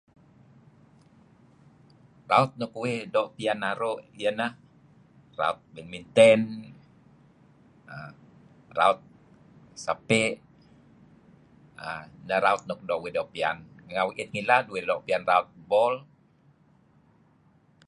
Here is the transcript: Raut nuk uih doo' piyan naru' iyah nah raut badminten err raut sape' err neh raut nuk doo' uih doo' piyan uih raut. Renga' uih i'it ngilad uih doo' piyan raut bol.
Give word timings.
Raut 2.29 2.51
nuk 2.59 2.73
uih 2.81 2.99
doo' 3.13 3.33
piyan 3.37 3.59
naru' 3.63 3.97
iyah 4.19 4.35
nah 4.39 4.51
raut 5.39 5.59
badminten 5.73 6.41
err 7.93 8.11
raut 8.79 8.99
sape' 9.83 10.35
err 11.89 12.03
neh 12.27 12.39
raut 12.45 12.61
nuk 12.67 12.79
doo' 12.89 13.01
uih 13.03 13.13
doo' 13.17 13.31
piyan 13.33 13.57
uih 13.59 13.69
raut. 13.69 13.83
Renga' 13.87 14.05
uih 14.07 14.15
i'it 14.17 14.29
ngilad 14.33 14.65
uih 14.71 14.83
doo' 14.89 15.03
piyan 15.07 15.23
raut 15.31 15.47
bol. 15.71 15.93